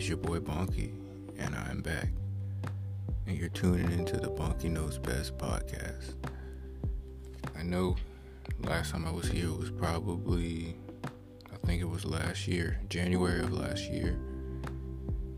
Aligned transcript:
It's 0.00 0.08
your 0.08 0.16
boy 0.16 0.38
Bonky, 0.38 0.94
and 1.38 1.54
I'm 1.54 1.82
back. 1.82 2.08
And 3.26 3.36
you're 3.36 3.50
tuning 3.50 3.92
into 3.92 4.16
the 4.16 4.30
Bonky 4.30 4.70
Knows 4.70 4.96
Best 4.96 5.36
podcast. 5.36 6.14
I 7.54 7.62
know 7.62 7.96
last 8.60 8.92
time 8.92 9.06
I 9.06 9.10
was 9.10 9.28
here 9.28 9.52
was 9.52 9.70
probably, 9.70 10.74
I 11.52 11.66
think 11.66 11.82
it 11.82 11.84
was 11.84 12.06
last 12.06 12.48
year, 12.48 12.80
January 12.88 13.40
of 13.40 13.52
last 13.52 13.90
year. 13.90 14.18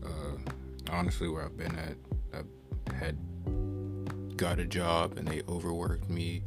Uh, 0.01 0.37
honestly, 0.89 1.27
where 1.27 1.43
I've 1.43 1.57
been 1.57 1.75
at, 1.75 1.97
I 2.33 2.93
had 2.95 3.17
got 4.37 4.59
a 4.59 4.65
job 4.65 5.17
and 5.17 5.27
they 5.27 5.41
overworked 5.49 6.09
me. 6.09 6.41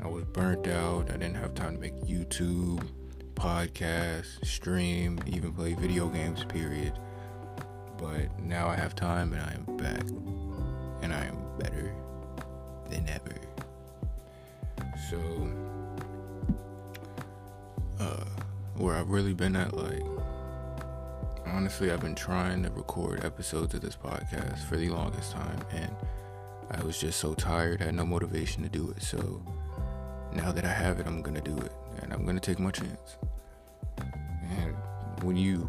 I 0.00 0.06
was 0.06 0.24
burnt 0.26 0.68
out. 0.68 1.10
I 1.10 1.14
didn't 1.14 1.34
have 1.34 1.54
time 1.54 1.74
to 1.74 1.80
make 1.80 1.96
YouTube, 2.02 2.86
podcast, 3.34 4.46
stream, 4.46 5.18
even 5.26 5.52
play 5.52 5.74
video 5.74 6.06
games, 6.06 6.44
period. 6.44 6.96
But 7.98 8.38
now 8.40 8.68
I 8.68 8.76
have 8.76 8.94
time 8.94 9.32
and 9.32 9.42
I 9.42 9.54
am 9.54 9.76
back. 9.76 10.04
And 11.02 11.12
I 11.12 11.26
am 11.26 11.36
better 11.58 11.94
than 12.90 13.08
ever. 13.08 13.34
So, 15.10 15.18
uh, 18.00 18.24
where 18.76 18.96
I've 18.96 19.10
really 19.10 19.34
been 19.34 19.54
at, 19.56 19.76
like, 19.76 20.02
honestly, 21.46 21.90
I've 21.90 22.00
been 22.00 22.14
trying 22.14 22.62
to 22.62 22.70
record 22.70 23.24
episodes 23.24 23.74
of 23.74 23.82
this 23.82 23.96
podcast 23.96 24.64
for 24.64 24.76
the 24.76 24.88
longest 24.88 25.32
time, 25.32 25.60
and 25.72 25.94
I 26.70 26.82
was 26.82 26.98
just 26.98 27.20
so 27.20 27.34
tired, 27.34 27.82
I 27.82 27.86
had 27.86 27.94
no 27.94 28.06
motivation 28.06 28.62
to 28.62 28.68
do 28.68 28.92
it. 28.96 29.02
So, 29.02 29.42
now 30.32 30.50
that 30.52 30.64
I 30.64 30.72
have 30.72 31.00
it, 31.00 31.06
I'm 31.06 31.22
gonna 31.22 31.40
do 31.40 31.56
it, 31.58 31.72
and 32.00 32.12
I'm 32.12 32.24
gonna 32.24 32.40
take 32.40 32.58
my 32.58 32.70
chance. 32.70 33.18
And 33.98 34.74
when 35.22 35.36
you 35.36 35.68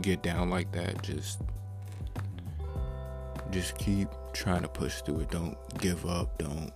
get 0.00 0.22
down 0.22 0.50
like 0.50 0.72
that, 0.72 1.02
just 1.02 1.40
just 3.50 3.76
keep 3.76 4.08
trying 4.32 4.62
to 4.62 4.68
push 4.68 5.02
through 5.02 5.20
it. 5.20 5.30
Don't 5.30 5.56
give 5.78 6.06
up. 6.06 6.38
Don't 6.38 6.72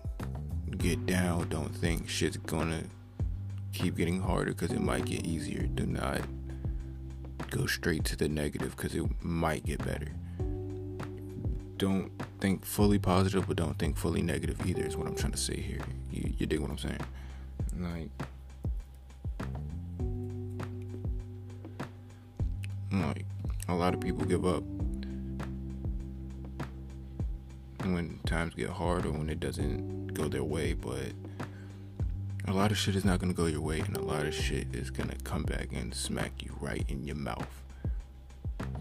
get 0.79 1.07
down. 1.07 1.49
Don't 1.49 1.75
think 1.75 2.09
shit's 2.09 2.37
gonna 2.37 2.83
keep 3.73 3.97
getting 3.97 4.21
harder 4.21 4.53
because 4.53 4.73
it 4.73 4.81
might 4.81 5.05
get 5.05 5.27
easier. 5.27 5.63
Do 5.67 5.87
not 5.87 6.21
go 7.51 7.67
straight 7.67 8.05
to 8.05 8.17
the 8.17 8.29
negative 8.29 8.77
because 8.77 8.95
it 8.95 9.05
might 9.23 9.65
get 9.65 9.85
better. 9.85 10.09
Don't 11.77 12.11
think 12.41 12.65
fully 12.65 12.99
positive, 12.99 13.47
but 13.49 13.57
don't 13.57 13.79
think 13.79 13.97
fully 13.97 14.23
negative 14.23 14.65
either. 14.67 14.85
Is 14.85 14.97
what 14.97 15.07
I'm 15.07 15.15
trying 15.15 15.33
to 15.33 15.39
say 15.39 15.61
here. 15.61 15.81
You, 16.11 16.33
you 16.39 16.47
dig 16.47 16.61
what 16.61 16.71
I'm 16.71 16.79
saying? 16.79 17.01
Like, 17.79 18.11
like 23.03 23.25
a 23.69 23.75
lot 23.75 23.95
of 23.95 24.01
people 24.01 24.25
give 24.25 24.47
up 24.47 24.63
when 27.85 28.19
times 28.27 28.55
get 28.55 28.71
hard 28.71 29.07
or 29.07 29.13
when 29.13 29.29
it 29.29 29.41
doesn't 29.41 30.09
go 30.09 30.29
their 30.29 30.45
way, 30.45 30.73
but 30.73 31.13
a 32.49 32.53
lot 32.53 32.71
of 32.71 32.79
shit 32.79 32.95
is 32.97 33.05
not 33.05 33.19
gonna 33.19 33.33
go 33.33 33.47
your 33.47 33.61
way, 33.61 33.81
and 33.81 33.97
a 33.97 34.03
lot 34.03 34.25
of 34.25 34.35
shit 34.35 34.67
is 34.73 34.91
gonna 34.91 35.17
come 35.25 35.43
back 35.43 35.73
and 35.73 35.95
smack 35.95 36.43
you 36.43 36.57
right 36.61 36.85
in 36.89 37.05
your 37.05 37.17
mouth, 37.17 37.63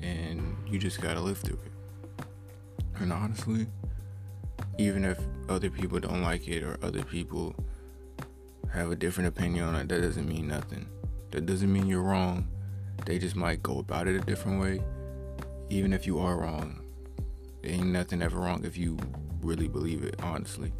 and 0.02 0.56
you 0.68 0.78
just 0.80 1.02
gotta 1.02 1.20
live 1.20 1.38
through 1.40 1.60
it. 1.66 1.72
And 3.00 3.12
honestly, 3.12 3.68
even 4.78 5.04
if 5.04 5.20
other 5.50 5.70
people 5.70 6.00
don't 6.00 6.22
like 6.22 6.48
it 6.48 6.64
or 6.64 6.78
other 6.82 7.04
people 7.04 7.56
have 8.74 8.92
a 8.92 8.96
different 8.96 9.30
opinion 9.30 9.66
on 9.66 9.76
it, 9.76 9.90
that 9.90 10.02
doesn't 10.02 10.28
mean 10.28 10.48
nothing. 10.48 10.88
That 11.32 11.46
doesn't 11.46 11.72
mean 11.72 11.88
you're 11.88 12.02
wrong. 12.02 12.48
They 13.06 13.20
just 13.20 13.36
might 13.36 13.62
go 13.62 13.80
about 13.80 14.08
it 14.08 14.16
a 14.16 14.22
different 14.22 14.62
way. 14.62 14.82
Even 15.70 15.94
if 15.94 16.06
you 16.08 16.20
are 16.20 16.38
wrong, 16.38 16.82
ain't 17.64 17.88
nothing 17.88 18.22
ever 18.22 18.40
wrong 18.40 18.64
if 18.64 18.78
you 18.78 18.98
really 19.42 19.68
believe 19.68 20.04
it, 20.04 20.16
honestly. 20.22 20.72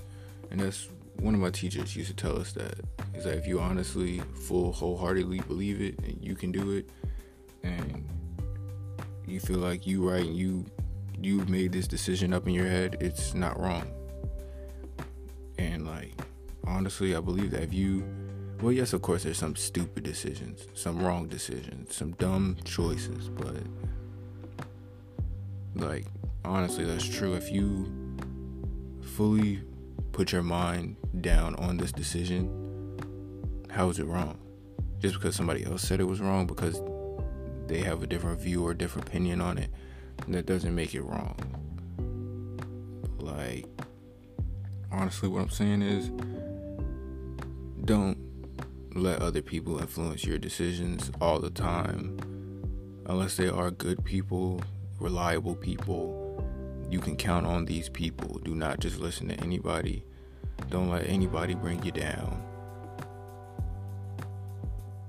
And 0.52 0.60
that's 0.60 0.88
one 1.20 1.34
of 1.34 1.40
my 1.40 1.50
teachers 1.50 1.96
used 1.96 2.10
to 2.10 2.16
tell 2.16 2.40
us 2.40 2.52
that. 2.54 2.80
Is 3.14 3.24
that. 3.24 3.38
If 3.38 3.48
you 3.48 3.60
honestly, 3.60 4.22
full, 4.34 4.72
wholeheartedly 4.72 5.40
believe 5.42 5.82
it 5.82 6.00
and 6.00 6.18
you 6.22 6.36
can 6.36 6.52
do 6.52 6.72
it, 6.72 6.90
and 7.64 8.08
you 9.26 9.40
feel 9.40 9.60
like 9.60 9.88
you 9.88 10.08
right 10.08 10.26
and 10.26 10.36
you 10.36 10.66
you've 11.20 11.50
made 11.50 11.72
this 11.72 11.88
decision 11.88 12.34
up 12.34 12.48
in 12.48 12.54
your 12.54 12.68
head, 12.68 12.98
it's 13.00 13.34
not 13.34 13.60
wrong. 13.60 13.92
And 15.58 15.88
like, 15.88 16.14
honestly, 16.68 17.16
I 17.16 17.20
believe 17.20 17.52
that 17.52 17.64
if 17.64 17.74
you, 17.74 18.04
well, 18.62 18.72
yes, 18.72 18.94
of 18.94 19.02
course, 19.02 19.24
there's 19.24 19.38
some 19.38 19.56
stupid 19.56 20.04
decisions, 20.04 20.68
some 20.74 21.04
wrong 21.04 21.28
decisions, 21.28 21.96
some 21.96 22.12
dumb 22.14 22.58
choices, 22.64 23.30
but 23.30 23.56
like, 25.76 26.06
honestly, 26.46 26.86
that's 26.86 27.08
true. 27.08 27.34
If 27.34 27.52
you 27.52 27.92
fully 29.02 29.62
put 30.14 30.32
your 30.32 30.44
mind 30.44 30.96
down 31.22 31.56
on 31.56 31.78
this 31.78 31.92
decision, 31.92 32.50
how 33.70 33.90
is 33.90 34.00
it 34.00 34.06
wrong? 34.06 34.38
Just 35.00 35.16
because 35.16 35.36
somebody 35.36 35.66
else 35.66 35.82
said 35.82 36.00
it 36.00 36.06
was 36.06 36.22
wrong 36.22 36.48
because 36.48 36.82
they 37.68 37.80
have 37.80 38.04
a 38.04 38.08
different 38.08 38.40
view 38.40 38.66
or 38.66 38.74
different 38.74 39.08
opinion 39.08 39.42
on 39.42 39.58
it, 39.58 39.70
that 40.30 40.46
doesn't 40.46 40.74
make 40.74 40.96
it 40.96 41.02
wrong. 41.02 41.38
Like, 43.18 43.66
honestly, 44.92 45.28
what 45.28 45.42
I'm 45.42 45.50
saying 45.50 45.82
is 45.82 46.10
don't 47.84 48.18
let 48.96 49.22
other 49.22 49.42
people 49.42 49.78
influence 49.80 50.24
your 50.24 50.38
decisions 50.38 51.12
all 51.20 51.40
the 51.40 51.50
time 51.50 52.18
unless 53.08 53.36
they 53.36 53.50
are 53.50 53.70
good 53.70 54.04
people, 54.06 54.62
reliable 55.02 55.54
people. 55.54 56.42
You 56.90 57.00
can 57.00 57.18
count 57.18 57.46
on 57.46 57.66
these 57.66 57.90
people. 57.90 58.40
Do 58.44 58.56
not 58.56 58.80
just 58.80 59.00
listen 59.00 59.28
to 59.28 59.36
anybody. 59.42 60.06
Don't 60.70 60.90
let 60.90 61.08
anybody 61.10 61.56
bring 61.56 61.84
you 61.84 61.92
down. 61.92 62.42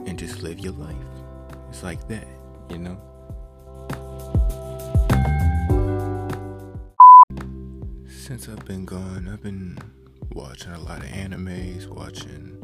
And 0.04 0.18
just 0.18 0.42
live 0.42 0.58
your 0.58 0.72
life. 0.72 0.96
It's 1.68 1.84
like 1.84 2.08
that, 2.08 2.26
you 2.68 2.78
know? 2.78 3.00
Since 8.08 8.48
I've 8.48 8.64
been 8.64 8.84
gone, 8.84 9.30
I've 9.32 9.42
been 9.44 9.78
watching 10.32 10.72
a 10.72 10.80
lot 10.80 10.98
of 10.98 11.10
animes, 11.10 11.86
watching 11.86 12.55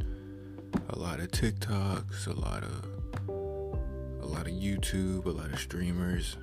a 0.88 0.98
lot 0.98 1.20
of 1.20 1.30
TikToks, 1.30 2.26
a 2.26 2.32
lot 2.32 2.62
of 2.62 2.84
a 4.22 4.26
lot 4.26 4.46
of 4.46 4.52
YouTube, 4.52 5.24
a 5.26 5.30
lot 5.30 5.52
of 5.52 5.58
streamers, 5.58 6.36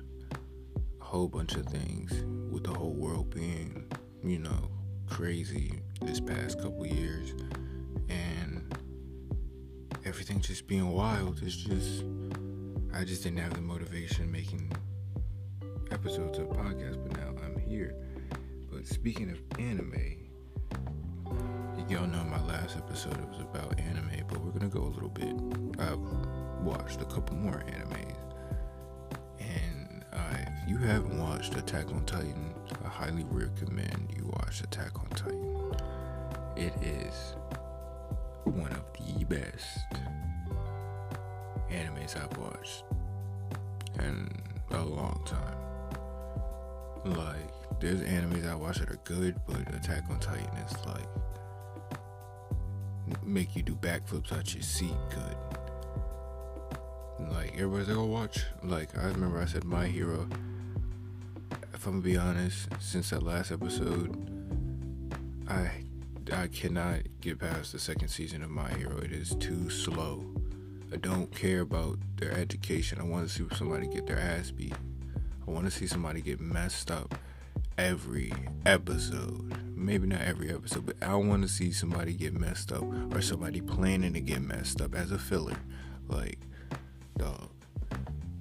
a 1.00 1.04
whole 1.04 1.28
bunch 1.28 1.54
of 1.54 1.66
things 1.66 2.12
with 2.52 2.64
the 2.64 2.72
whole 2.72 2.92
world 2.92 3.34
being, 3.34 3.84
you 4.22 4.38
know, 4.38 4.70
crazy 5.08 5.80
this 6.02 6.20
past 6.20 6.60
couple 6.60 6.86
years 6.86 7.34
and 8.08 8.74
everything 10.04 10.40
just 10.40 10.66
being 10.66 10.90
wild. 10.92 11.40
It's 11.42 11.56
just 11.56 12.04
I 12.92 13.04
just 13.04 13.22
didn't 13.22 13.38
have 13.38 13.54
the 13.54 13.60
motivation 13.60 14.30
making 14.30 14.72
episodes 15.90 16.38
of 16.38 16.48
podcast, 16.48 17.02
but 17.02 17.16
now 17.18 17.34
I'm 17.44 17.58
here. 17.58 17.94
But 18.70 18.86
speaking 18.86 19.30
of 19.30 19.40
anime, 19.58 20.29
y'all 21.90 22.06
know 22.06 22.22
my 22.22 22.40
last 22.42 22.76
episode 22.76 23.18
was 23.28 23.40
about 23.40 23.76
anime, 23.80 24.22
but 24.28 24.40
we're 24.40 24.52
gonna 24.52 24.68
go 24.68 24.82
a 24.82 24.92
little 24.94 25.08
bit. 25.08 25.34
I've 25.80 25.98
watched 26.64 27.02
a 27.02 27.04
couple 27.04 27.34
more 27.36 27.64
animes, 27.66 28.14
and 29.40 30.04
uh, 30.12 30.36
if 30.38 30.68
you 30.68 30.76
haven't 30.76 31.18
watched 31.18 31.56
Attack 31.56 31.88
on 31.88 32.04
Titan, 32.04 32.54
I 32.84 32.88
highly 32.88 33.24
recommend 33.28 34.12
you 34.16 34.30
watch 34.36 34.60
Attack 34.60 35.00
on 35.00 35.08
Titan. 35.16 35.74
It 36.56 36.72
is 36.80 37.34
one 38.44 38.70
of 38.70 38.84
the 38.94 39.24
best 39.24 39.80
animes 41.72 42.16
I've 42.16 42.38
watched 42.38 42.84
in 43.98 44.30
a 44.70 44.84
long 44.84 45.20
time. 45.26 47.16
Like, 47.16 47.80
there's 47.80 48.02
animes 48.02 48.48
I 48.48 48.54
watch 48.54 48.78
that 48.78 48.90
are 48.90 49.00
good, 49.02 49.40
but 49.48 49.74
Attack 49.74 50.04
on 50.08 50.20
Titan 50.20 50.56
is 50.58 50.86
like 50.86 51.08
make 53.24 53.56
you 53.56 53.62
do 53.62 53.74
backflips 53.74 54.32
out 54.32 54.54
your 54.54 54.62
seat 54.62 54.94
good. 55.10 55.36
Like 57.30 57.52
everybody's 57.54 57.88
like, 57.88 57.96
oh 57.96 58.04
watch. 58.06 58.44
Like 58.62 58.96
I 58.96 59.06
remember 59.06 59.40
I 59.40 59.44
said 59.46 59.64
My 59.64 59.86
Hero. 59.86 60.28
If 61.74 61.86
I'm 61.86 61.92
gonna 61.92 62.02
be 62.02 62.16
honest, 62.16 62.68
since 62.80 63.10
that 63.10 63.22
last 63.22 63.52
episode, 63.52 64.14
I 65.48 65.70
I 66.32 66.46
cannot 66.48 67.00
get 67.20 67.38
past 67.38 67.72
the 67.72 67.78
second 67.78 68.08
season 68.08 68.42
of 68.42 68.50
My 68.50 68.68
Hero. 68.74 68.98
It 68.98 69.12
is 69.12 69.34
too 69.36 69.70
slow. 69.70 70.24
I 70.92 70.96
don't 70.96 71.34
care 71.34 71.60
about 71.60 71.98
their 72.16 72.32
education. 72.32 73.00
I 73.00 73.04
want 73.04 73.28
to 73.28 73.34
see 73.34 73.44
somebody 73.56 73.86
get 73.86 74.06
their 74.06 74.18
ass 74.18 74.50
beat. 74.50 74.74
I 75.46 75.50
want 75.50 75.64
to 75.66 75.70
see 75.70 75.86
somebody 75.86 76.20
get 76.20 76.40
messed 76.40 76.90
up 76.90 77.14
every 77.78 78.32
episode. 78.66 79.69
Maybe 79.80 80.06
not 80.06 80.20
every 80.20 80.50
episode, 80.50 80.84
but 80.84 80.96
I 81.02 81.14
want 81.14 81.40
to 81.40 81.48
see 81.48 81.72
somebody 81.72 82.12
get 82.12 82.34
messed 82.34 82.70
up 82.70 82.84
or 83.14 83.22
somebody 83.22 83.62
planning 83.62 84.12
to 84.12 84.20
get 84.20 84.42
messed 84.42 84.82
up 84.82 84.94
as 84.94 85.10
a 85.10 85.18
filler. 85.18 85.56
Like, 86.06 86.38
dog, 87.16 87.48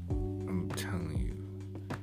I'm 0.09 0.69
telling 0.75 1.17
you, 1.17 1.95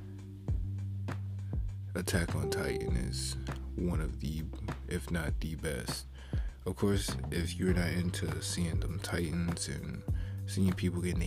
Attack 1.93 2.35
on 2.35 2.49
Titan 2.49 2.95
is 2.95 3.37
one 3.75 4.01
of 4.01 4.19
the, 4.21 4.43
if 4.87 5.11
not 5.11 5.39
the 5.39 5.53
best. 5.55 6.07
Of 6.65 6.75
course, 6.75 7.15
if 7.29 7.59
you're 7.59 7.75
not 7.75 7.89
into 7.89 8.41
seeing 8.41 8.79
them 8.79 8.99
Titans 9.03 9.67
and 9.67 10.01
seeing 10.47 10.73
people 10.73 10.99
getting 10.99 11.19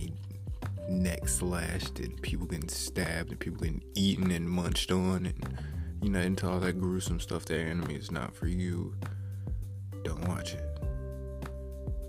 their 0.77 0.89
neck 0.89 1.29
slashed 1.29 1.99
and 1.99 2.21
people 2.21 2.45
getting 2.45 2.67
stabbed 2.67 3.29
and 3.29 3.39
people 3.39 3.61
getting 3.61 3.83
eaten 3.95 4.31
and 4.31 4.49
munched 4.49 4.91
on 4.91 5.25
and 5.25 5.57
you're 6.01 6.13
not 6.13 6.23
into 6.23 6.49
all 6.49 6.59
that 6.59 6.79
gruesome 6.79 7.19
stuff, 7.19 7.45
that 7.45 7.59
anime 7.59 7.91
is 7.91 8.11
not 8.11 8.35
for 8.35 8.47
you. 8.47 8.95
Don't 10.03 10.27
watch 10.27 10.55
it. 10.55 10.65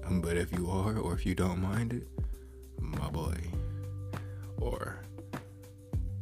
Um, 0.06 0.20
but 0.20 0.36
if 0.36 0.50
you 0.52 0.70
are, 0.70 0.96
or 0.96 1.12
if 1.12 1.26
you 1.26 1.34
don't 1.34 1.60
mind 1.60 1.92
it, 1.92 2.08
my 2.80 3.08
boy, 3.10 3.36
or 4.58 4.98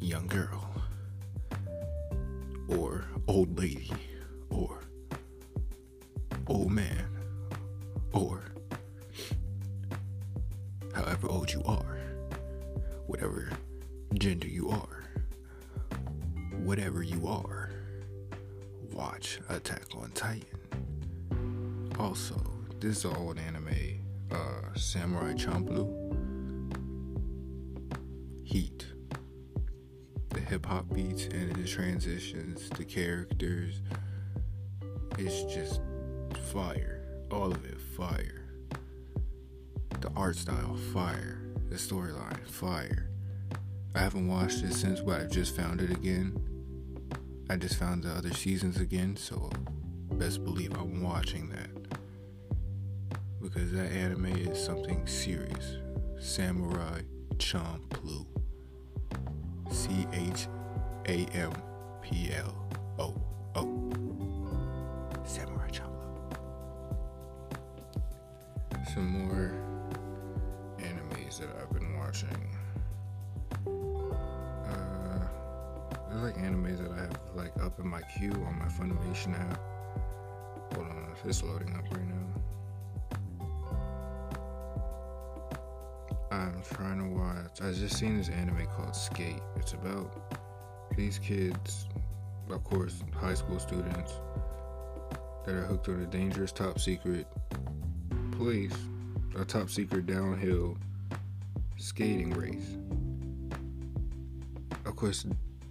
young 0.01 0.27
girl, 0.27 0.69
or 2.69 3.05
old 3.29 3.57
lady, 3.57 3.91
or 4.51 4.81
old 6.49 6.73
man, 6.73 7.07
or 8.13 8.45
however 10.93 11.29
old 11.29 11.53
you 11.53 11.63
are, 11.65 12.01
whatever 13.07 13.49
gender 14.15 14.49
you 14.49 14.69
are, 14.71 15.00
whatever 16.65 17.03
you 17.03 17.27
are, 17.27 17.71
watch 18.93 19.41
Attack 19.49 19.87
on 19.97 20.11
Titan. 20.13 20.45
Also, 21.99 22.41
this 22.79 22.99
is 22.99 23.05
old 23.05 23.39
anime, 23.39 24.05
uh, 24.31 24.75
Samurai 24.77 25.33
Champloo. 25.35 25.97
Heat. 28.45 28.87
The 30.31 30.41
hip 30.41 30.67
hop 30.67 30.93
beats 30.95 31.25
and 31.25 31.55
the 31.55 31.67
transitions, 31.67 32.69
the 32.71 32.85
characters. 32.85 33.83
It's 35.19 35.43
just 35.53 35.81
fire. 36.53 37.03
All 37.31 37.53
of 37.53 37.65
it 37.65 37.81
fire. 37.81 38.45
The 40.01 40.11
art 40.17 40.37
style, 40.37 40.77
fire. 40.93 41.43
The 41.69 41.77
storyline, 41.77 42.47
fire. 42.47 43.10
I 43.95 43.99
haven't 43.99 44.29
watched 44.29 44.63
it 44.63 44.73
since, 44.73 45.01
but 45.01 45.21
I've 45.21 45.31
just 45.31 45.57
found 45.57 45.81
it 45.81 45.91
again. 45.91 46.39
I 47.51 47.57
just 47.57 47.77
found 47.77 48.05
the 48.05 48.11
other 48.11 48.33
seasons 48.33 48.79
again, 48.79 49.17
so 49.17 49.51
best 50.13 50.45
believe 50.45 50.73
I'm 50.75 51.03
watching 51.03 51.49
that. 51.51 51.71
Because 53.43 53.73
that 53.73 53.91
anime 53.91 54.27
is 54.27 54.63
something 54.65 55.07
serious. 55.07 55.79
Samurai 56.21 57.01
Champloo. 57.37 58.27
C 59.71 60.07
H 60.13 60.47
A 61.09 61.27
M 61.37 61.53
P 62.03 62.31
L 62.33 62.69
O 63.01 63.21
O. 63.57 63.93
Samurai 65.25 65.69
Champloo. 65.71 66.37
Some 68.95 69.27
more 69.27 69.53
animes 70.79 71.39
that 71.41 71.49
I've 71.61 71.73
been 71.73 71.99
watching. 71.99 72.60
Like 76.31 76.45
animes 76.45 76.79
that 76.79 76.91
I 76.93 77.01
have 77.03 77.21
like 77.35 77.53
up 77.63 77.79
in 77.81 77.89
my 77.89 78.03
queue 78.03 78.33
on 78.33 78.59
my 78.59 78.67
Funimation 78.67 79.39
app. 79.39 79.61
Hold 80.75 80.87
on, 80.87 81.09
if 81.13 81.25
it's 81.25 81.43
loading 81.43 81.75
up 81.75 81.85
right 81.93 82.07
now. 82.07 82.17
I'm 86.31 86.63
trying 86.73 86.99
to 86.99 87.07
watch. 87.19 87.61
I 87.61 87.73
just 87.73 87.99
seen 87.99 88.17
this 88.17 88.29
anime 88.29 88.67
called 88.77 88.95
Skate. 88.95 89.43
It's 89.57 89.73
about 89.73 90.37
these 90.97 91.19
kids, 91.19 91.89
of 92.49 92.63
course, 92.63 93.03
high 93.15 93.35
school 93.35 93.59
students 93.59 94.13
that 95.45 95.55
are 95.55 95.65
hooked 95.65 95.89
on 95.89 96.01
a 96.01 96.07
dangerous 96.07 96.53
top 96.53 96.79
secret 96.79 97.27
place, 98.33 98.77
a 99.37 99.45
top 99.45 99.69
secret 99.69 100.07
downhill 100.07 100.79
skating 101.77 102.31
race. 102.31 102.77
Of 104.87 104.95
course, 104.95 105.27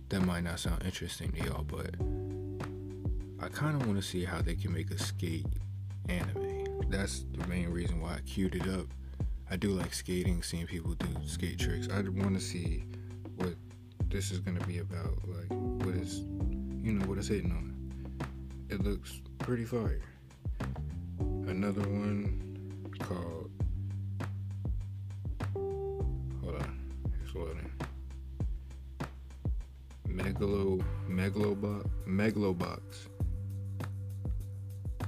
that 0.10 0.22
might 0.22 0.44
not 0.44 0.60
sound 0.60 0.84
interesting 0.86 1.32
to 1.32 1.46
y'all, 1.46 1.64
but 1.64 1.96
I 3.40 3.48
kind 3.48 3.80
of 3.80 3.88
want 3.88 4.02
to 4.02 4.08
see 4.08 4.26
how 4.26 4.42
they 4.42 4.56
can 4.56 4.74
make 4.74 4.92
a 4.92 4.98
skate 4.98 5.46
anime. 6.08 6.66
That's 6.90 7.26
the 7.38 7.48
main 7.48 7.70
reason 7.70 8.02
why 8.02 8.16
I 8.16 8.20
queued 8.22 8.56
it 8.56 8.68
up. 8.68 8.88
I 9.52 9.56
do 9.56 9.70
like 9.70 9.94
skating, 9.94 10.44
seeing 10.44 10.66
people 10.66 10.94
do 10.96 11.08
skate 11.26 11.60
tricks. 11.60 11.88
I 11.92 12.02
want 12.02 12.36
to 12.36 12.42
see 12.42 12.84
what 13.36 13.54
this 14.10 14.32
is 14.32 14.40
gonna 14.40 14.66
be 14.66 14.80
about. 14.80 15.18
Like, 15.28 15.48
what 15.86 15.96
is, 15.96 16.20
you 16.82 16.94
know, 16.94 17.06
what 17.06 17.18
it's 17.18 17.28
hitting 17.28 17.52
on. 17.52 17.76
It 18.70 18.84
looks 18.84 19.22
pretty 19.40 19.66
fire. 19.66 20.02
Another 21.20 21.82
one 21.82 22.94
called. 23.00 23.52
Hold 26.44 26.56
on, 26.56 26.80
it's 27.24 27.36
loading. 27.36 27.69
Megalo, 30.40 30.82
Megalobox, 31.10 31.90
Megalobox. 32.08 32.80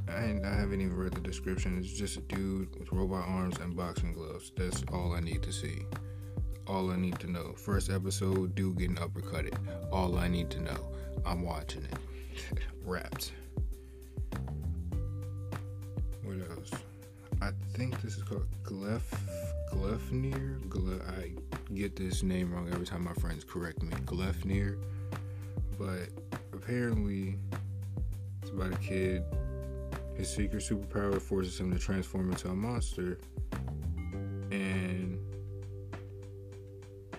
I, 0.09 0.37
I 0.43 0.53
haven't 0.53 0.81
even 0.81 0.97
read 0.97 1.13
the 1.13 1.21
description. 1.21 1.77
It's 1.77 1.93
just 1.93 2.17
a 2.17 2.21
dude 2.21 2.75
with 2.77 2.91
robot 2.91 3.25
arms 3.29 3.57
and 3.59 3.75
boxing 3.75 4.11
gloves. 4.11 4.51
That's 4.57 4.83
all 4.91 5.13
I 5.13 5.21
need 5.21 5.41
to 5.43 5.53
see. 5.53 5.85
All 6.67 6.91
I 6.91 6.97
need 6.97 7.17
to 7.19 7.31
know. 7.31 7.53
First 7.53 7.89
episode, 7.89 8.55
dude 8.55 8.77
getting 8.77 8.97
uppercutted. 8.97 9.57
All 9.89 10.17
I 10.17 10.27
need 10.27 10.49
to 10.51 10.61
know. 10.61 10.91
I'm 11.25 11.43
watching 11.43 11.85
it. 11.85 12.59
Wrapped. 12.85 13.31
What 16.23 16.37
else? 16.49 16.71
I 17.41 17.51
think 17.73 18.01
this 18.01 18.17
is 18.17 18.23
called 18.23 18.47
Glef 18.63 19.01
Glefnir. 19.71 20.67
Gle- 20.67 21.01
I 21.07 21.31
get 21.73 21.95
this 21.95 22.21
name 22.21 22.53
wrong 22.53 22.69
every 22.73 22.85
time 22.85 23.05
my 23.05 23.13
friends 23.13 23.45
correct 23.45 23.81
me. 23.81 23.95
Glefnir. 24.05 24.77
But 25.81 26.09
apparently, 26.53 27.39
it's 28.41 28.51
about 28.51 28.73
a 28.73 28.77
kid 28.77 29.23
his 30.15 30.29
secret 30.29 30.61
superpower 30.61 31.19
forces 31.19 31.59
him 31.59 31.73
to 31.73 31.79
transform 31.79 32.29
into 32.29 32.49
a 32.49 32.53
monster. 32.53 33.17
And 34.51 35.17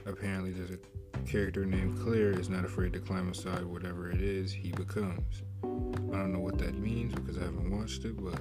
apparently, 0.06 0.52
there's 0.52 0.70
a 0.70 0.78
character 1.26 1.64
named 1.64 1.98
Claire 1.98 2.38
is 2.38 2.48
not 2.48 2.64
afraid 2.64 2.92
to 2.92 3.00
climb 3.00 3.26
inside 3.26 3.64
whatever 3.64 4.08
it 4.10 4.20
is 4.20 4.52
he 4.52 4.70
becomes. 4.70 5.42
I 5.64 6.16
don't 6.16 6.32
know 6.32 6.38
what 6.38 6.58
that 6.58 6.78
means 6.78 7.14
because 7.14 7.38
I 7.38 7.42
haven't 7.42 7.76
watched 7.76 8.04
it, 8.04 8.22
but 8.22 8.38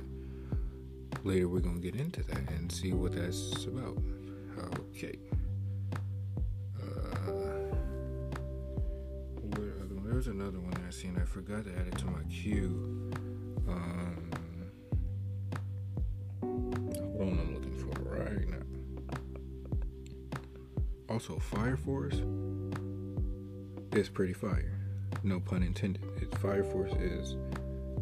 later 1.23 1.47
we're 1.47 1.61
gonna 1.61 1.79
get 1.79 1.95
into 1.95 2.21
that 2.23 2.47
and 2.51 2.71
see 2.71 2.93
what 2.93 3.13
that's 3.13 3.65
about. 3.65 3.97
Okay. 4.95 5.17
There's 10.23 10.35
another 10.35 10.59
one 10.59 10.73
I 10.87 10.91
seen. 10.91 11.17
I 11.19 11.25
forgot 11.25 11.63
to 11.63 11.71
add 11.71 11.87
it 11.87 11.97
to 11.97 12.05
my 12.05 12.21
queue. 12.29 13.09
Um, 13.67 14.29
hold 17.17 17.31
on, 17.31 17.39
I'm 17.39 17.55
looking 17.55 17.73
for 17.73 17.87
right 18.03 18.47
now. 18.47 18.59
Also, 21.09 21.39
Fire 21.39 21.75
Force 21.75 22.21
is 23.93 24.09
pretty 24.09 24.33
fire. 24.33 24.79
No 25.23 25.39
pun 25.39 25.63
intended. 25.63 26.03
It, 26.21 26.37
Fire 26.37 26.63
Force 26.65 26.93
is 26.99 27.35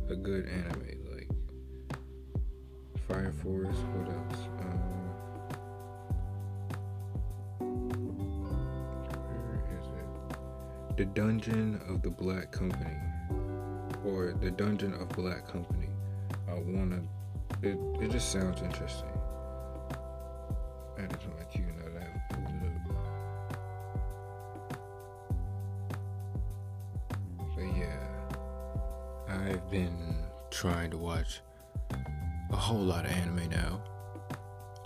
a 0.09 0.15
good 0.17 0.45
anime. 0.45 0.99
Like 1.13 1.29
Fire 3.07 3.31
Force. 3.31 3.77
What 3.93 4.09
else? 4.09 4.58
The 10.99 11.05
Dungeon 11.05 11.79
of 11.87 12.01
the 12.01 12.09
Black 12.09 12.51
Company 12.51 12.97
or 14.05 14.33
the 14.41 14.51
Dungeon 14.51 14.93
of 14.95 15.07
Black 15.15 15.47
Company. 15.47 15.87
I 16.45 16.55
wanna. 16.55 16.99
It 17.61 17.79
it 18.01 18.11
just 18.11 18.33
sounds 18.33 18.61
interesting. 18.61 19.07
Add 20.97 21.13
it 21.13 21.21
to 21.21 21.27
my 21.29 21.45
queue 21.49 21.63
now 21.77 21.87
that 21.93 22.03
I. 22.03 22.09
But 27.55 27.77
yeah, 27.77 28.03
I've 29.29 29.71
been 29.71 30.17
trying 30.51 30.91
to 30.91 30.97
watch 30.97 31.39
a 32.51 32.57
whole 32.57 32.83
lot 32.83 33.05
of 33.05 33.11
anime 33.11 33.49
now. 33.49 33.81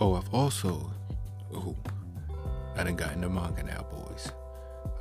Oh, 0.00 0.14
I've 0.14 0.32
also. 0.32 0.92
Oh, 1.52 1.74
I 2.76 2.84
done 2.84 2.94
got 2.94 3.14
into 3.14 3.28
manga 3.28 3.64
now. 3.64 3.84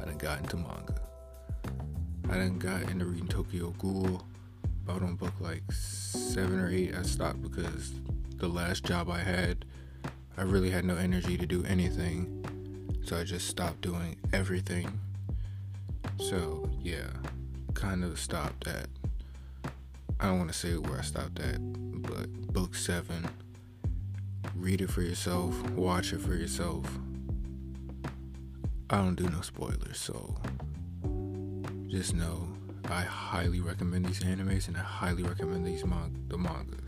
I 0.03 0.07
done 0.07 0.17
got 0.17 0.39
into 0.39 0.57
manga. 0.57 0.95
I 2.29 2.35
done 2.35 2.59
got 2.59 2.81
into 2.89 3.05
reading 3.05 3.29
Tokyo 3.29 3.73
Ghoul. 3.77 4.21
About 4.85 5.01
on 5.01 5.15
book 5.15 5.33
like 5.39 5.63
seven 5.71 6.59
or 6.59 6.69
eight, 6.69 6.93
I 6.93 7.03
stopped 7.03 7.41
because 7.41 7.93
the 8.35 8.49
last 8.49 8.83
job 8.83 9.09
I 9.09 9.19
had, 9.19 9.63
I 10.35 10.41
really 10.41 10.69
had 10.69 10.83
no 10.83 10.97
energy 10.97 11.37
to 11.37 11.45
do 11.45 11.63
anything. 11.63 12.43
So 13.05 13.17
I 13.17 13.23
just 13.23 13.47
stopped 13.47 13.79
doing 13.79 14.17
everything. 14.33 14.99
So 16.19 16.69
yeah, 16.81 17.07
kind 17.73 18.03
of 18.03 18.19
stopped 18.19 18.67
at. 18.67 18.87
I 20.19 20.25
don't 20.25 20.37
want 20.37 20.51
to 20.51 20.57
say 20.57 20.75
where 20.75 20.99
I 20.99 21.03
stopped 21.03 21.39
at, 21.39 21.59
but 22.01 22.29
book 22.51 22.75
seven. 22.75 23.25
Read 24.53 24.81
it 24.81 24.91
for 24.91 25.01
yourself, 25.01 25.57
watch 25.69 26.11
it 26.11 26.19
for 26.19 26.33
yourself. 26.33 26.85
I 28.89 28.97
don't 28.97 29.15
do 29.15 29.27
no 29.29 29.41
spoilers, 29.41 29.97
so 29.97 30.35
just 31.87 32.13
know 32.13 32.47
I 32.85 33.01
highly 33.01 33.59
recommend 33.59 34.05
these 34.05 34.19
animes 34.19 34.67
and 34.67 34.77
I 34.77 34.81
highly 34.81 35.23
recommend 35.23 35.65
these 35.65 35.85
manga, 35.85 36.19
the 36.27 36.37
mangas 36.37 36.79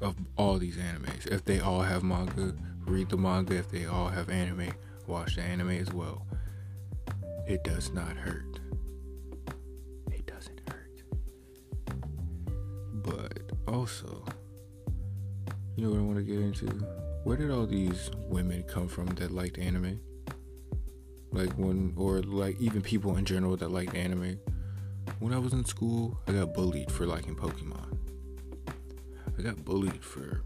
of 0.00 0.16
all 0.36 0.58
these 0.58 0.76
animes. 0.76 1.26
If 1.26 1.44
they 1.44 1.60
all 1.60 1.82
have 1.82 2.02
manga, 2.02 2.54
read 2.86 3.08
the 3.08 3.16
manga. 3.16 3.54
If 3.56 3.70
they 3.70 3.86
all 3.86 4.08
have 4.08 4.30
anime, 4.30 4.72
watch 5.06 5.36
the 5.36 5.42
anime 5.42 5.70
as 5.70 5.92
well. 5.92 6.26
It 7.46 7.62
does 7.64 7.92
not 7.92 8.16
hurt. 8.16 8.60
It 10.10 10.26
doesn't 10.26 10.60
hurt. 10.68 11.02
But 12.92 13.52
also, 13.68 14.24
you 15.76 15.84
know 15.84 15.90
what 15.90 16.00
I 16.00 16.02
want 16.02 16.18
to 16.18 16.24
get 16.24 16.40
into? 16.40 16.66
Where 17.24 17.36
did 17.36 17.50
all 17.50 17.66
these 17.66 18.10
women 18.28 18.64
come 18.64 18.88
from 18.88 19.06
that 19.06 19.30
liked 19.30 19.58
anime? 19.58 20.00
Like 21.36 21.52
when, 21.58 21.92
or 21.98 22.22
like 22.22 22.58
even 22.60 22.80
people 22.80 23.14
in 23.18 23.26
general 23.26 23.58
that 23.58 23.70
liked 23.70 23.94
anime. 23.94 24.40
When 25.18 25.34
I 25.34 25.38
was 25.38 25.52
in 25.52 25.66
school, 25.66 26.18
I 26.26 26.32
got 26.32 26.54
bullied 26.54 26.90
for 26.90 27.04
liking 27.04 27.36
Pokemon. 27.36 27.98
I 29.38 29.42
got 29.42 29.62
bullied 29.62 30.02
for 30.02 30.42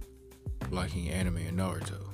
liking 0.73 1.09
anime 1.09 1.37
and 1.37 1.59
Naruto. 1.59 2.09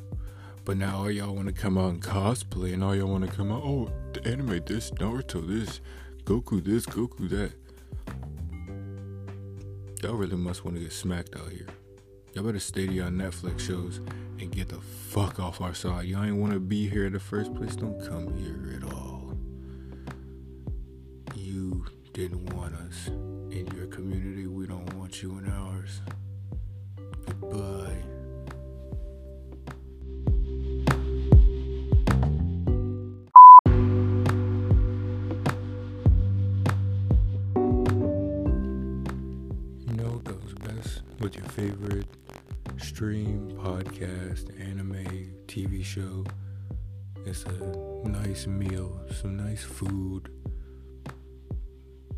But 0.67 0.77
now 0.77 0.99
all 0.99 1.11
y'all 1.11 1.35
want 1.35 1.47
to 1.47 1.55
come 1.55 1.79
out 1.79 1.89
and 1.89 2.03
cosplay, 2.03 2.75
and 2.75 2.85
all 2.85 2.95
y'all 2.95 3.09
want 3.09 3.25
to 3.25 3.35
come 3.35 3.51
out, 3.51 3.63
oh, 3.65 3.91
the 4.13 4.23
anime 4.27 4.61
this, 4.67 4.91
Naruto 4.91 5.47
this, 5.47 5.81
Goku 6.25 6.63
this, 6.63 6.85
Goku 6.85 7.31
that. 7.31 7.53
Y'all 10.03 10.17
really 10.17 10.37
must 10.37 10.67
want 10.67 10.77
to 10.77 10.83
get 10.83 10.93
smacked 10.93 11.35
out 11.35 11.49
here. 11.49 11.67
Y'all 12.35 12.45
better 12.45 12.59
stay 12.59 12.87
to 12.87 12.93
your 12.93 13.07
Netflix 13.07 13.61
shows 13.61 14.01
and 14.41 14.51
get 14.53 14.69
the 14.69 14.81
fuck 14.81 15.41
off 15.41 15.61
our 15.61 15.75
side. 15.75 16.07
Y'all 16.07 16.25
ain't 16.25 16.37
want 16.37 16.53
to 16.53 16.61
be 16.61 16.89
here 16.89 17.07
in 17.07 17.13
the 17.13 17.21
first 17.21 17.55
place. 17.55 17.77
Don't 17.77 17.99
come 18.07 18.37
here 18.37 18.77
at 18.77 18.93
all. 18.93 19.37
You 21.35 21.85
didn't 22.13 22.55
want 22.55 22.75
us 22.75 23.09
in 23.09 23.69
your 23.75 23.87
community. 23.87 24.47
We 24.47 24.67
don't 24.67 24.93
want 24.95 25.23
you 25.23 25.39
in 25.39 25.51
ours. 25.51 26.01
Goodbye. 27.27 28.03
Know 39.95 40.19
goes 40.25 40.55
best 40.63 41.03
with 41.21 41.37
your 41.37 41.47
favorite 41.47 42.07
stream, 42.79 43.51
podcast, 43.57 44.51
anime, 44.61 45.33
TV 45.47 45.85
show? 45.85 46.25
It's 47.25 47.45
a 47.45 48.09
nice 48.09 48.47
meal, 48.47 49.01
some 49.21 49.37
nice 49.37 49.63
food. 49.63 50.31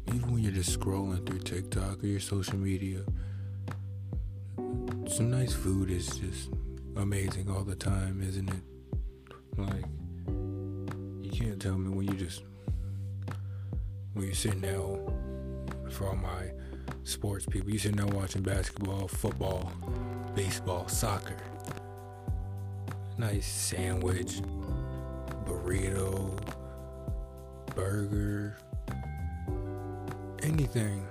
Even 0.09 0.33
when 0.33 0.43
you're 0.43 0.53
just 0.53 0.79
scrolling 0.79 1.27
through 1.27 1.41
TikTok 1.41 2.03
or 2.03 2.07
your 2.07 2.21
social 2.21 2.57
media, 2.57 3.05
some 5.09 5.31
nice 5.31 5.53
food 5.53 5.91
is 5.91 6.09
just 6.09 6.50
amazing 6.97 7.50
all 7.50 7.65
the 7.65 7.77
time, 7.77 8.23
isn't 8.23 8.49
it? 8.49 8.62
Like, 9.57 9.85
you 11.23 11.31
can't 11.31 11.61
tell 11.61 11.79
me 11.79 11.91
when 11.91 12.07
you 12.07 12.15
just, 12.15 12.43
when 14.15 14.27
you're 14.27 14.35
sitting 14.35 14.61
down, 14.61 15.15
for 15.91 16.09
all 16.09 16.17
my 16.17 16.50
sports 17.09 17.47
people, 17.47 17.71
you're 17.71 17.79
sitting 17.79 17.97
down 17.97 18.11
watching 18.11 18.43
basketball, 18.43 19.09
football, 19.09 19.73
baseball, 20.35 20.87
soccer. 20.88 21.37
Nice 23.17 23.47
sandwich, 23.47 24.41
burrito, 25.45 26.38
burger, 27.75 28.59
anything. 30.43 31.07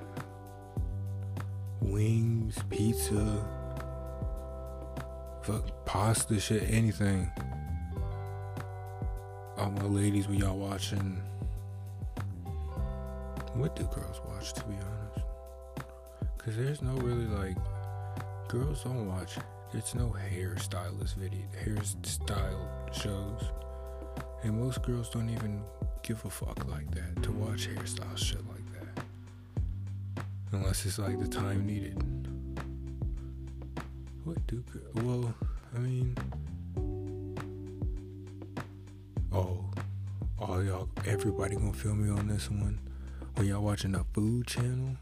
Wings, 1.81 2.57
pizza, 2.69 3.45
fuck 5.41 5.85
pasta 5.85 6.39
shit, 6.39 6.63
anything. 6.69 7.31
All 9.57 9.71
my 9.71 9.83
ladies, 9.83 10.27
when 10.27 10.37
y'all 10.37 10.57
watching, 10.57 11.21
what 13.55 13.75
do 13.75 13.83
girls 13.85 14.21
watch 14.27 14.53
to 14.53 14.63
be 14.65 14.75
honest? 14.75 15.06
Cause 16.47 16.55
there's 16.55 16.81
no 16.81 16.93
really 16.93 17.25
like, 17.25 17.57
girls 18.47 18.85
don't 18.85 19.05
watch. 19.05 19.35
There's 19.73 19.93
no 19.95 20.15
hairstylist 20.31 21.15
video, 21.15 21.41
hairstyle 21.61 22.93
shows, 22.93 23.43
and 24.43 24.57
most 24.57 24.81
girls 24.81 25.09
don't 25.09 25.29
even 25.29 25.61
give 26.03 26.23
a 26.23 26.29
fuck 26.29 26.65
like 26.69 26.89
that 26.91 27.21
to 27.23 27.33
watch 27.33 27.67
hairstyle 27.67 28.17
shit 28.17 28.39
like 28.47 28.63
that, 28.79 30.23
unless 30.53 30.85
it's 30.85 30.99
like 30.99 31.19
the 31.19 31.27
time 31.27 31.67
needed. 31.67 32.01
What 34.23 34.37
do? 34.47 34.63
Well, 35.03 35.35
I 35.75 35.79
mean, 35.79 36.15
oh, 39.33 39.65
all 40.39 40.63
y'all, 40.63 40.87
everybody 41.05 41.57
gonna 41.57 41.73
feel 41.73 41.93
me 41.93 42.09
on 42.09 42.29
this 42.29 42.49
one. 42.49 42.79
When 43.35 43.47
y'all 43.47 43.61
watching 43.61 43.91
the 43.91 44.05
food 44.13 44.47
channel 44.47 44.95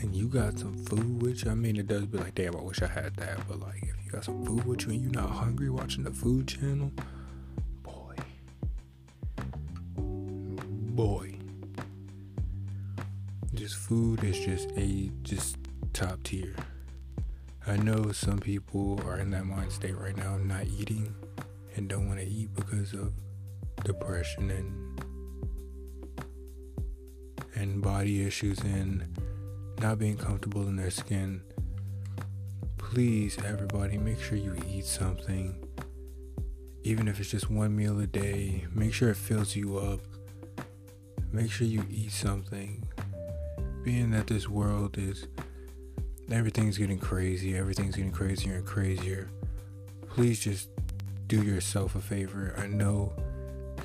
and 0.00 0.14
you 0.14 0.28
got 0.28 0.58
some 0.58 0.76
food 0.84 1.22
with 1.22 1.44
you, 1.44 1.50
I 1.50 1.54
mean, 1.54 1.76
it 1.76 1.86
does 1.86 2.06
be 2.06 2.18
like, 2.18 2.34
damn, 2.34 2.56
I 2.56 2.60
wish 2.60 2.82
I 2.82 2.86
had 2.86 3.16
that. 3.16 3.46
But 3.48 3.60
like, 3.60 3.82
if 3.82 3.94
you 4.04 4.10
got 4.12 4.24
some 4.24 4.44
food 4.44 4.64
with 4.64 4.86
you 4.86 4.92
and 4.92 5.02
you're 5.02 5.22
not 5.22 5.30
hungry 5.30 5.70
watching 5.70 6.04
the 6.04 6.12
food 6.12 6.46
channel, 6.46 6.92
boy, 7.82 8.14
boy, 9.96 11.34
just 13.54 13.76
food 13.76 14.22
is 14.22 14.38
just 14.38 14.70
a 14.76 15.10
just 15.22 15.56
top 15.92 16.22
tier. 16.22 16.54
I 17.66 17.76
know 17.76 18.12
some 18.12 18.38
people 18.38 19.00
are 19.04 19.18
in 19.18 19.30
that 19.32 19.44
mind 19.44 19.72
state 19.72 19.98
right 19.98 20.16
now, 20.16 20.36
not 20.38 20.66
eating 20.66 21.14
and 21.76 21.88
don't 21.88 22.08
want 22.08 22.20
to 22.20 22.26
eat 22.26 22.54
because 22.54 22.92
of 22.92 23.12
depression 23.84 24.50
and 24.50 25.00
and 27.54 27.82
body 27.82 28.24
issues 28.24 28.58
and 28.60 29.17
not 29.80 29.98
being 29.98 30.16
comfortable 30.16 30.62
in 30.62 30.76
their 30.76 30.90
skin. 30.90 31.42
Please, 32.76 33.38
everybody, 33.44 33.98
make 33.98 34.20
sure 34.20 34.38
you 34.38 34.56
eat 34.68 34.86
something. 34.86 35.54
Even 36.82 37.06
if 37.06 37.20
it's 37.20 37.30
just 37.30 37.50
one 37.50 37.76
meal 37.76 37.98
a 38.00 38.06
day, 38.06 38.66
make 38.74 38.94
sure 38.94 39.10
it 39.10 39.16
fills 39.16 39.54
you 39.54 39.78
up. 39.78 40.00
Make 41.32 41.50
sure 41.50 41.66
you 41.66 41.84
eat 41.90 42.12
something. 42.12 42.82
Being 43.84 44.10
that 44.12 44.26
this 44.26 44.48
world 44.48 44.96
is 44.96 45.26
everything's 46.30 46.78
getting 46.78 46.98
crazy, 46.98 47.56
everything's 47.56 47.96
getting 47.96 48.12
crazier 48.12 48.54
and 48.54 48.66
crazier. 48.66 49.30
Please 50.08 50.40
just 50.40 50.70
do 51.26 51.42
yourself 51.42 51.94
a 51.94 52.00
favor. 52.00 52.54
I 52.56 52.66
know 52.66 53.12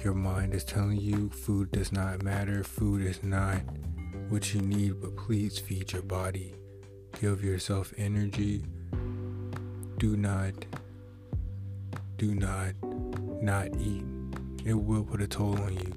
your 0.04 0.14
mind 0.14 0.54
is 0.54 0.64
telling 0.64 1.00
you 1.00 1.30
food 1.30 1.72
does 1.72 1.92
not 1.92 2.24
matter, 2.24 2.64
food 2.64 3.02
is 3.02 3.22
not 3.22 3.62
what 4.30 4.54
you 4.54 4.62
need, 4.62 5.02
but 5.02 5.16
please 5.16 5.60
feed 5.60 5.92
your 5.92 6.02
body. 6.02 6.54
Give 7.22 7.44
yourself 7.44 7.94
energy. 7.98 8.64
Do 9.98 10.18
not, 10.18 10.54
do 12.18 12.36
not, 12.36 12.74
not 13.42 13.68
eat. 13.80 14.04
It 14.66 14.74
will 14.74 15.04
put 15.04 15.22
a 15.22 15.28
toll 15.28 15.60
on 15.62 15.74
you. 15.74 15.94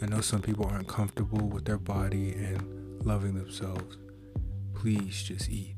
I 0.00 0.06
know 0.06 0.20
some 0.20 0.42
people 0.42 0.66
aren't 0.66 0.88
comfortable 0.88 1.48
with 1.48 1.64
their 1.64 1.78
body 1.78 2.32
and 2.32 3.04
loving 3.04 3.34
themselves. 3.34 3.98
Please 4.74 5.22
just 5.22 5.48
eat. 5.48 5.74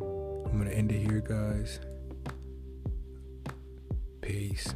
I'm 0.00 0.52
going 0.52 0.66
to 0.66 0.74
end 0.74 0.92
it 0.92 1.00
here, 1.00 1.20
guys. 1.20 1.80
Peace. 4.20 4.74